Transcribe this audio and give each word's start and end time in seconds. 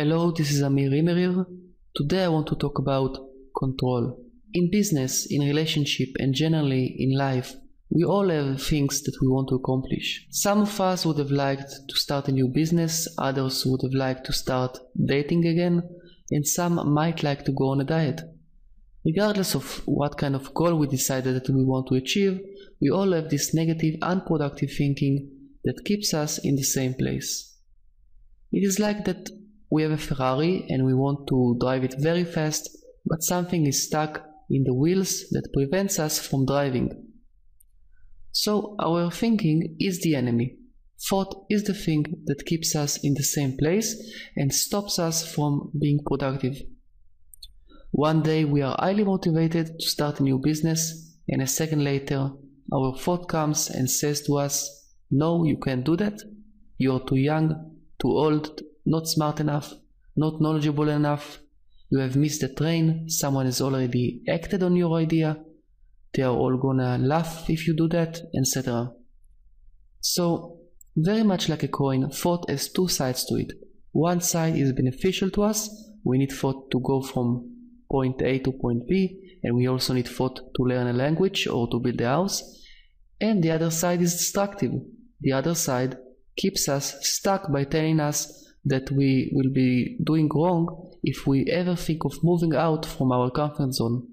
Hello, 0.00 0.30
this 0.30 0.52
is 0.52 0.62
Amir 0.62 0.90
Imerir. 0.90 1.44
Today 1.92 2.22
I 2.22 2.28
want 2.28 2.46
to 2.46 2.54
talk 2.54 2.78
about 2.78 3.18
control. 3.58 4.24
In 4.54 4.70
business, 4.70 5.26
in 5.28 5.40
relationship, 5.40 6.10
and 6.20 6.32
generally 6.32 6.94
in 7.00 7.18
life, 7.18 7.56
we 7.90 8.04
all 8.04 8.28
have 8.28 8.62
things 8.62 9.02
that 9.02 9.18
we 9.20 9.26
want 9.26 9.48
to 9.48 9.56
accomplish. 9.56 10.24
Some 10.30 10.60
of 10.60 10.80
us 10.80 11.04
would 11.04 11.18
have 11.18 11.32
liked 11.32 11.72
to 11.88 11.96
start 11.96 12.28
a 12.28 12.32
new 12.32 12.46
business, 12.46 13.08
others 13.18 13.66
would 13.66 13.80
have 13.82 13.92
liked 13.92 14.24
to 14.26 14.32
start 14.32 14.78
dating 15.04 15.44
again, 15.46 15.82
and 16.30 16.46
some 16.46 16.74
might 16.94 17.24
like 17.24 17.44
to 17.46 17.50
go 17.50 17.70
on 17.70 17.80
a 17.80 17.84
diet. 17.84 18.20
Regardless 19.04 19.56
of 19.56 19.82
what 19.84 20.16
kind 20.16 20.36
of 20.36 20.54
goal 20.54 20.76
we 20.76 20.86
decided 20.86 21.34
that 21.34 21.52
we 21.52 21.64
want 21.64 21.88
to 21.88 21.96
achieve, 21.96 22.40
we 22.80 22.88
all 22.88 23.10
have 23.10 23.30
this 23.30 23.52
negative, 23.52 23.96
unproductive 24.02 24.70
thinking 24.70 25.28
that 25.64 25.84
keeps 25.84 26.14
us 26.14 26.38
in 26.38 26.54
the 26.54 26.62
same 26.62 26.94
place. 26.94 27.56
It 28.52 28.64
is 28.64 28.78
like 28.78 29.04
that 29.04 29.28
we 29.70 29.82
have 29.82 29.92
a 29.92 29.98
Ferrari 29.98 30.66
and 30.68 30.84
we 30.84 30.94
want 30.94 31.26
to 31.28 31.56
drive 31.60 31.84
it 31.84 31.94
very 31.98 32.24
fast, 32.24 32.68
but 33.04 33.22
something 33.22 33.66
is 33.66 33.86
stuck 33.86 34.24
in 34.50 34.64
the 34.64 34.74
wheels 34.74 35.24
that 35.30 35.52
prevents 35.52 35.98
us 35.98 36.18
from 36.18 36.46
driving. 36.46 37.08
So 38.32 38.76
our 38.78 39.10
thinking 39.10 39.76
is 39.78 40.00
the 40.00 40.14
enemy. 40.14 40.56
Thought 41.08 41.46
is 41.48 41.64
the 41.64 41.74
thing 41.74 42.04
that 42.26 42.46
keeps 42.46 42.74
us 42.74 42.98
in 43.04 43.14
the 43.14 43.22
same 43.22 43.56
place 43.56 43.94
and 44.36 44.52
stops 44.52 44.98
us 44.98 45.32
from 45.32 45.70
being 45.78 46.00
productive. 46.04 46.56
One 47.90 48.22
day 48.22 48.44
we 48.44 48.62
are 48.62 48.76
highly 48.78 49.04
motivated 49.04 49.78
to 49.78 49.86
start 49.86 50.20
a 50.20 50.22
new 50.22 50.38
business, 50.38 51.16
and 51.28 51.40
a 51.40 51.46
second 51.46 51.84
later, 51.84 52.30
our 52.72 52.96
thought 52.98 53.28
comes 53.28 53.70
and 53.70 53.90
says 53.90 54.22
to 54.22 54.38
us, 54.38 54.86
No, 55.10 55.44
you 55.44 55.58
can't 55.58 55.84
do 55.84 55.96
that. 55.96 56.20
You're 56.78 57.04
too 57.06 57.16
young, 57.16 57.76
too 58.00 58.08
old, 58.08 58.60
not 58.88 59.06
smart 59.06 59.38
enough, 59.38 59.74
not 60.16 60.40
knowledgeable 60.40 60.88
enough. 60.88 61.38
You 61.90 61.98
have 62.00 62.16
missed 62.16 62.40
the 62.40 62.48
train, 62.48 63.08
someone 63.08 63.46
has 63.46 63.60
already 63.60 64.22
acted 64.28 64.62
on 64.62 64.76
your 64.76 64.96
idea, 64.96 65.38
they 66.14 66.22
are 66.22 66.34
all 66.34 66.56
gonna 66.56 66.98
laugh 66.98 67.48
if 67.50 67.66
you 67.66 67.76
do 67.76 67.88
that, 67.88 68.20
etc. 68.34 68.92
So, 70.00 70.58
very 70.96 71.22
much 71.22 71.48
like 71.48 71.62
a 71.62 71.68
coin, 71.68 72.10
thought 72.10 72.48
has 72.48 72.70
two 72.70 72.88
sides 72.88 73.24
to 73.26 73.34
it. 73.36 73.52
One 73.92 74.20
side 74.20 74.56
is 74.56 74.72
beneficial 74.72 75.30
to 75.30 75.42
us, 75.42 75.68
we 76.04 76.18
need 76.18 76.32
thought 76.32 76.70
to 76.70 76.80
go 76.80 77.02
from 77.02 77.54
point 77.90 78.22
A 78.22 78.38
to 78.40 78.52
point 78.52 78.88
B, 78.88 79.38
and 79.42 79.54
we 79.54 79.68
also 79.68 79.92
need 79.92 80.08
thought 80.08 80.36
to 80.56 80.62
learn 80.62 80.86
a 80.86 80.92
language 80.92 81.46
or 81.46 81.68
to 81.68 81.78
build 81.78 82.00
a 82.00 82.06
house. 82.06 82.42
And 83.20 83.42
the 83.42 83.50
other 83.50 83.70
side 83.70 84.00
is 84.00 84.14
destructive. 84.14 84.72
The 85.20 85.32
other 85.32 85.54
side 85.54 85.98
keeps 86.36 86.68
us 86.68 86.96
stuck 87.02 87.52
by 87.52 87.64
telling 87.64 88.00
us 88.00 88.47
that 88.68 88.90
we 88.90 89.30
will 89.34 89.52
be 89.52 89.98
doing 90.04 90.28
wrong 90.34 90.90
if 91.02 91.26
we 91.26 91.46
ever 91.46 91.76
think 91.76 92.04
of 92.04 92.22
moving 92.22 92.54
out 92.54 92.86
from 92.86 93.12
our 93.12 93.30
comfort 93.30 93.72
zone. 93.72 94.06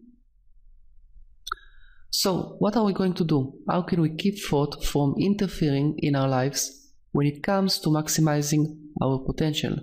So, 2.09 2.55
what 2.59 2.77
are 2.77 2.85
we 2.85 2.93
going 2.93 3.13
to 3.15 3.25
do? 3.25 3.53
How 3.69 3.81
can 3.81 4.01
we 4.01 4.15
keep 4.15 4.35
thought 4.41 4.83
from 4.83 5.15
interfering 5.19 5.95
in 5.99 6.15
our 6.15 6.29
lives 6.29 6.91
when 7.11 7.27
it 7.27 7.43
comes 7.43 7.79
to 7.79 7.89
maximizing 7.89 8.77
our 9.01 9.19
potential? 9.19 9.75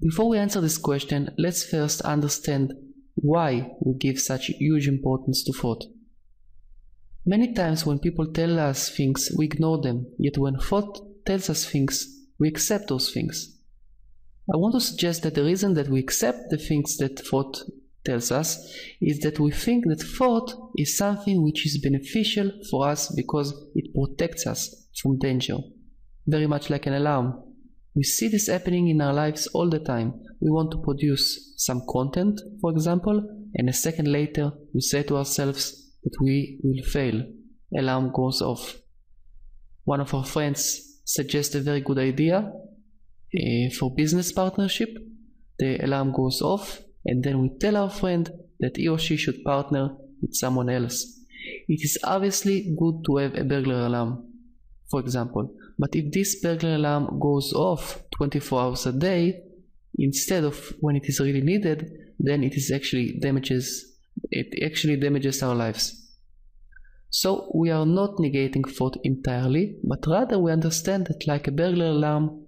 Before 0.00 0.28
we 0.28 0.38
answer 0.38 0.60
this 0.60 0.78
question, 0.78 1.30
let's 1.38 1.64
first 1.64 2.02
understand 2.02 2.72
why 3.14 3.70
we 3.80 3.94
give 3.94 4.20
such 4.20 4.46
huge 4.46 4.86
importance 4.86 5.42
to 5.44 5.52
thought. 5.52 5.84
Many 7.26 7.54
times 7.54 7.86
when 7.86 7.98
people 8.00 8.32
tell 8.32 8.58
us 8.60 8.90
things, 8.90 9.32
we 9.36 9.46
ignore 9.46 9.80
them, 9.80 10.06
yet 10.18 10.36
when 10.36 10.58
thought 10.58 11.24
tells 11.24 11.48
us 11.48 11.64
things, 11.64 12.06
we 12.38 12.48
accept 12.48 12.88
those 12.88 13.12
things. 13.12 13.53
I 14.52 14.58
want 14.58 14.74
to 14.74 14.80
suggest 14.80 15.22
that 15.22 15.34
the 15.34 15.44
reason 15.44 15.74
that 15.74 15.88
we 15.88 16.00
accept 16.00 16.50
the 16.50 16.58
things 16.58 16.98
that 16.98 17.18
thought 17.18 17.62
tells 18.04 18.30
us 18.30 18.58
is 19.00 19.20
that 19.20 19.40
we 19.40 19.50
think 19.50 19.84
that 19.86 20.02
thought 20.02 20.52
is 20.76 20.98
something 20.98 21.42
which 21.42 21.64
is 21.64 21.78
beneficial 21.78 22.50
for 22.70 22.86
us 22.86 23.08
because 23.14 23.54
it 23.74 23.94
protects 23.94 24.46
us 24.46 24.86
from 25.00 25.18
danger, 25.18 25.56
very 26.26 26.46
much 26.46 26.68
like 26.68 26.86
an 26.86 26.92
alarm. 26.92 27.42
We 27.94 28.02
see 28.02 28.28
this 28.28 28.48
happening 28.48 28.88
in 28.88 29.00
our 29.00 29.14
lives 29.14 29.46
all 29.48 29.70
the 29.70 29.78
time. 29.78 30.20
We 30.40 30.50
want 30.50 30.72
to 30.72 30.82
produce 30.82 31.54
some 31.56 31.82
content, 31.88 32.40
for 32.60 32.70
example, 32.70 33.26
and 33.54 33.68
a 33.70 33.72
second 33.72 34.08
later 34.08 34.52
we 34.74 34.82
say 34.82 35.04
to 35.04 35.16
ourselves 35.16 35.92
that 36.02 36.16
we 36.20 36.60
will 36.62 36.84
fail. 36.84 37.22
Alarm 37.74 38.12
goes 38.14 38.42
off. 38.42 38.76
One 39.84 40.00
of 40.00 40.12
our 40.12 40.24
friends 40.24 41.00
suggests 41.04 41.54
a 41.54 41.60
very 41.60 41.80
good 41.80 41.98
idea 41.98 42.52
uh, 43.34 43.74
for 43.74 43.94
business 43.94 44.32
partnership. 44.32 44.90
The 45.58 45.84
alarm 45.84 46.12
goes 46.12 46.42
off, 46.42 46.80
and 47.04 47.22
then 47.22 47.40
we 47.40 47.50
tell 47.58 47.76
our 47.76 47.90
friend 47.90 48.30
that 48.60 48.76
he 48.76 48.88
or 48.88 48.98
she 48.98 49.16
should 49.16 49.42
partner 49.44 49.96
with 50.20 50.34
someone 50.34 50.68
else. 50.68 51.20
It 51.68 51.80
is 51.82 51.98
obviously 52.04 52.74
good 52.78 53.04
to 53.06 53.16
have 53.18 53.34
a 53.34 53.44
burglar 53.44 53.86
alarm, 53.86 54.24
for 54.90 55.00
example, 55.00 55.54
but 55.78 55.94
if 55.94 56.12
this 56.12 56.40
burglar 56.40 56.74
alarm 56.76 57.18
goes 57.20 57.52
off 57.52 58.02
24 58.16 58.60
hours 58.60 58.86
a 58.86 58.92
day 58.92 59.42
instead 59.98 60.44
of 60.44 60.74
when 60.80 60.96
it 60.96 61.04
is 61.06 61.20
really 61.20 61.42
needed, 61.42 61.90
then 62.18 62.42
it 62.42 62.54
is 62.54 62.70
actually 62.70 63.18
damages 63.20 63.94
it 64.30 64.64
actually 64.64 64.96
damages 64.96 65.42
our 65.42 65.54
lives. 65.54 66.00
So 67.10 67.50
we 67.54 67.70
are 67.70 67.86
not 67.86 68.16
negating 68.16 68.68
thought 68.68 68.96
entirely, 69.04 69.76
but 69.84 70.06
rather 70.06 70.38
we 70.38 70.52
understand 70.52 71.06
that 71.06 71.26
like 71.26 71.46
a 71.46 71.52
burglar 71.52 71.86
alarm, 71.86 72.43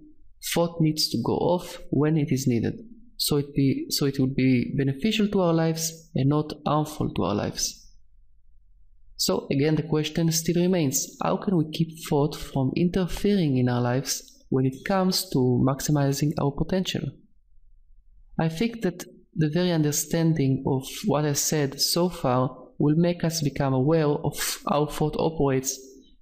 thought 0.53 0.81
needs 0.81 1.09
to 1.09 1.17
go 1.23 1.33
off 1.33 1.79
when 1.89 2.17
it 2.17 2.31
is 2.31 2.47
needed. 2.47 2.79
So 3.17 3.37
it 3.37 3.53
be 3.55 3.87
so 3.89 4.05
it 4.05 4.19
will 4.19 4.33
be 4.33 4.73
beneficial 4.77 5.27
to 5.29 5.41
our 5.41 5.53
lives 5.53 6.09
and 6.15 6.29
not 6.29 6.53
harmful 6.65 7.13
to 7.13 7.23
our 7.23 7.35
lives. 7.35 7.91
So 9.15 9.47
again 9.51 9.75
the 9.75 9.83
question 9.83 10.31
still 10.31 10.61
remains, 10.61 11.17
how 11.23 11.37
can 11.37 11.57
we 11.57 11.69
keep 11.71 11.89
thought 12.07 12.35
from 12.35 12.71
interfering 12.75 13.57
in 13.57 13.69
our 13.69 13.81
lives 13.81 14.43
when 14.49 14.65
it 14.65 14.85
comes 14.85 15.29
to 15.31 15.37
maximizing 15.67 16.33
our 16.39 16.51
potential? 16.51 17.01
I 18.39 18.49
think 18.49 18.81
that 18.83 19.03
the 19.35 19.49
very 19.49 19.71
understanding 19.71 20.63
of 20.67 20.87
what 21.05 21.25
I 21.25 21.33
said 21.33 21.81
so 21.81 22.09
far 22.09 22.55
will 22.77 22.95
make 22.95 23.23
us 23.23 23.41
become 23.41 23.73
aware 23.73 24.05
of 24.05 24.59
how 24.69 24.85
thought 24.85 25.15
operates 25.17 25.79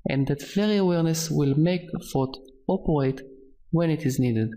and 0.07 0.27
that 0.27 0.41
very 0.53 0.77
awareness 0.77 1.29
will 1.29 1.55
make 1.55 1.89
thought 2.13 2.37
operate 2.67 3.21
when 3.75 3.89
it 3.89 4.03
is 4.05 4.19
needed. 4.19 4.49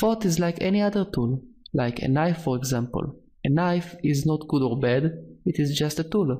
Thought 0.00 0.24
is 0.24 0.38
like 0.38 0.58
any 0.60 0.80
other 0.80 1.04
tool, 1.14 1.42
like 1.74 1.98
a 2.00 2.08
knife 2.08 2.42
for 2.44 2.56
example. 2.56 3.04
A 3.44 3.50
knife 3.50 3.94
is 4.02 4.24
not 4.24 4.48
good 4.48 4.62
or 4.62 4.80
bad, 4.80 5.04
it 5.44 5.56
is 5.58 5.78
just 5.78 5.98
a 5.98 6.04
tool. 6.04 6.30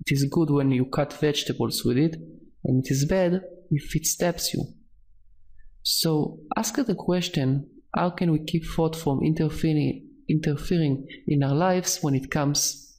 It 0.00 0.12
is 0.12 0.24
good 0.24 0.50
when 0.50 0.70
you 0.72 0.86
cut 0.86 1.12
vegetables 1.12 1.84
with 1.84 1.96
it, 1.96 2.16
and 2.64 2.84
it 2.84 2.90
is 2.90 3.06
bad 3.06 3.40
if 3.70 3.94
it 3.94 4.04
stabs 4.04 4.52
you. 4.52 4.62
So 5.82 6.40
ask 6.56 6.74
the 6.74 6.94
question 6.94 7.68
how 7.94 8.10
can 8.10 8.32
we 8.32 8.40
keep 8.44 8.64
thought 8.66 8.96
from 8.96 9.22
interfering, 9.22 10.08
interfering 10.28 11.06
in 11.28 11.44
our 11.44 11.54
lives 11.54 11.98
when 12.02 12.14
it 12.16 12.30
comes 12.30 12.96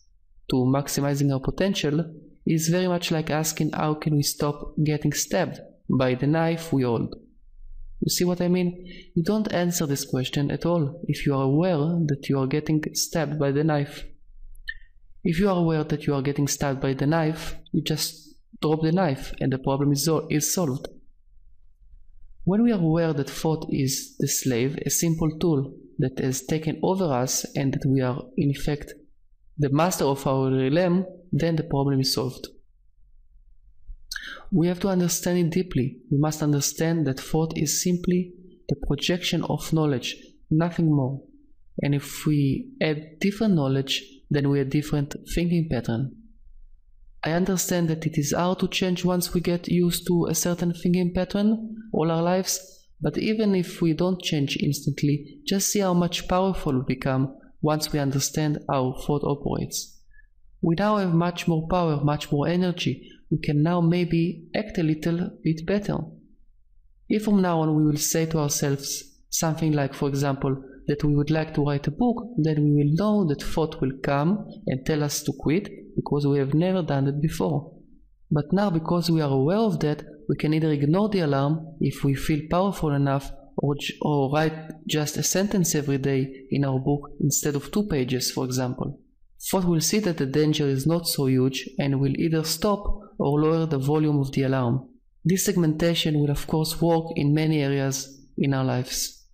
to 0.49 0.55
maximizing 0.55 1.33
our 1.33 1.41
potential 1.41 2.05
is 2.47 2.69
very 2.69 2.87
much 2.87 3.11
like 3.11 3.29
asking 3.29 3.71
how 3.71 3.95
can 3.95 4.15
we 4.15 4.23
stop 4.23 4.75
getting 4.83 5.11
stabbed 5.11 5.59
by 5.89 6.15
the 6.15 6.27
knife 6.27 6.71
we 6.71 6.83
hold. 6.83 7.15
You 8.05 8.11
see 8.11 8.23
what 8.23 8.39
I 8.39 8.47
mean? 8.47 8.85
You 9.15 9.23
don't 9.23 9.51
answer 9.51 9.87
this 9.87 10.05
question 10.05 10.51
at 10.51 10.63
all 10.63 11.01
if 11.07 11.25
you 11.25 11.33
are 11.33 11.41
aware 11.41 11.77
that 12.05 12.29
you 12.29 12.37
are 12.39 12.45
getting 12.45 12.83
stabbed 12.93 13.39
by 13.39 13.51
the 13.51 13.63
knife. 13.63 14.05
If 15.23 15.39
you 15.39 15.49
are 15.49 15.57
aware 15.57 15.83
that 15.83 16.05
you 16.05 16.13
are 16.13 16.21
getting 16.21 16.47
stabbed 16.47 16.81
by 16.81 16.93
the 16.93 17.07
knife, 17.07 17.55
you 17.71 17.81
just 17.81 18.35
drop 18.61 18.83
the 18.83 18.91
knife 18.91 19.33
and 19.41 19.51
the 19.51 19.57
problem 19.57 19.91
is, 19.91 20.07
is 20.29 20.53
solved. 20.53 20.87
When 22.43 22.61
we 22.61 22.71
are 22.71 22.79
aware 22.79 23.11
that 23.11 23.27
thought 23.27 23.65
is 23.71 24.15
the 24.19 24.27
slave, 24.27 24.77
a 24.85 24.91
simple 24.91 25.39
tool 25.39 25.73
that 25.97 26.19
has 26.19 26.43
taken 26.43 26.79
over 26.83 27.05
us 27.05 27.43
and 27.55 27.73
that 27.73 27.87
we 27.87 28.01
are 28.01 28.21
in 28.37 28.51
effect 28.51 28.93
the 29.57 29.69
master 29.69 30.05
of 30.05 30.27
our 30.27 30.51
realm, 30.51 31.07
then 31.31 31.55
the 31.55 31.63
problem 31.63 32.01
is 32.01 32.13
solved. 32.13 32.49
We 34.51 34.67
have 34.67 34.79
to 34.81 34.89
understand 34.89 35.37
it 35.39 35.49
deeply. 35.51 35.97
We 36.11 36.17
must 36.17 36.41
understand 36.41 37.07
that 37.07 37.19
thought 37.19 37.57
is 37.57 37.83
simply 37.83 38.33
the 38.69 38.75
projection 38.87 39.43
of 39.43 39.71
knowledge, 39.73 40.15
nothing 40.49 40.93
more. 40.93 41.21
And 41.81 41.93
if 41.93 42.25
we 42.25 42.71
add 42.81 43.19
different 43.19 43.55
knowledge, 43.55 44.03
then 44.29 44.49
we 44.49 44.59
have 44.59 44.69
different 44.69 45.15
thinking 45.33 45.67
pattern. 45.69 46.15
I 47.23 47.31
understand 47.31 47.89
that 47.89 48.05
it 48.05 48.17
is 48.17 48.33
hard 48.33 48.59
to 48.59 48.67
change 48.67 49.03
once 49.03 49.33
we 49.33 49.41
get 49.41 49.67
used 49.67 50.05
to 50.07 50.27
a 50.27 50.35
certain 50.35 50.73
thinking 50.73 51.13
pattern 51.13 51.75
all 51.91 52.11
our 52.11 52.21
lives, 52.21 52.87
but 53.01 53.17
even 53.17 53.55
if 53.55 53.81
we 53.81 53.93
don't 53.93 54.21
change 54.21 54.57
instantly, 54.61 55.39
just 55.45 55.69
see 55.69 55.79
how 55.79 55.93
much 55.93 56.27
powerful 56.27 56.73
we 56.73 56.95
become 56.95 57.35
once 57.61 57.91
we 57.91 57.99
understand 57.99 58.59
how 58.69 58.93
thought 59.05 59.23
operates. 59.23 59.99
We 60.61 60.75
now 60.77 60.97
have 60.97 61.13
much 61.13 61.47
more 61.47 61.67
power, 61.67 62.03
much 62.03 62.31
more 62.31 62.47
energy, 62.47 63.11
we 63.31 63.39
can 63.39 63.63
now 63.63 63.81
maybe 63.81 64.47
act 64.55 64.77
a 64.77 64.83
little 64.83 65.31
bit 65.43 65.65
better. 65.65 65.97
If 67.09 67.23
from 67.25 67.41
now 67.41 67.61
on 67.61 67.75
we 67.75 67.85
will 67.85 67.97
say 67.97 68.25
to 68.27 68.39
ourselves 68.39 69.03
something 69.29 69.73
like, 69.73 69.93
for 69.93 70.07
example, 70.07 70.63
that 70.87 71.03
we 71.03 71.15
would 71.15 71.31
like 71.31 71.53
to 71.55 71.65
write 71.65 71.87
a 71.87 71.91
book, 71.91 72.27
then 72.37 72.63
we 72.63 72.83
will 72.83 72.93
know 72.95 73.27
that 73.27 73.41
thought 73.41 73.81
will 73.81 73.97
come 74.03 74.47
and 74.67 74.85
tell 74.85 75.03
us 75.03 75.23
to 75.23 75.33
quit 75.39 75.69
because 75.95 76.27
we 76.27 76.37
have 76.37 76.53
never 76.53 76.81
done 76.83 77.07
it 77.07 77.21
before. 77.21 77.73
But 78.31 78.51
now, 78.51 78.69
because 78.69 79.09
we 79.09 79.21
are 79.21 79.31
aware 79.31 79.57
of 79.57 79.79
that, 79.81 80.03
we 80.27 80.35
can 80.35 80.53
either 80.53 80.71
ignore 80.71 81.09
the 81.09 81.19
alarm 81.19 81.77
if 81.79 82.03
we 82.03 82.15
feel 82.15 82.41
powerful 82.49 82.91
enough 82.91 83.31
or, 83.57 83.75
or 84.01 84.31
write 84.33 84.71
just 84.87 85.17
a 85.17 85.23
sentence 85.23 85.75
every 85.75 85.97
day 85.97 86.47
in 86.51 86.65
our 86.65 86.79
book 86.79 87.11
instead 87.19 87.55
of 87.55 87.71
two 87.71 87.87
pages, 87.87 88.31
for 88.31 88.45
example. 88.45 88.99
Thought 89.49 89.65
will 89.65 89.81
see 89.81 89.99
that 89.99 90.17
the 90.17 90.25
danger 90.25 90.67
is 90.67 90.87
not 90.87 91.07
so 91.07 91.27
huge 91.27 91.69
and 91.77 91.99
will 91.99 92.15
either 92.17 92.43
stop 92.43 93.01
or 93.19 93.39
lower 93.39 93.65
the 93.65 93.77
volume 93.77 94.19
of 94.19 94.31
the 94.31 94.43
alarm. 94.43 94.89
This 95.23 95.45
segmentation 95.45 96.19
will 96.19 96.31
of 96.31 96.47
course 96.47 96.81
work 96.81 97.05
in 97.15 97.33
many 97.33 97.61
areas 97.61 98.19
in 98.37 98.53
our 98.53 98.65
lives. 98.65 99.14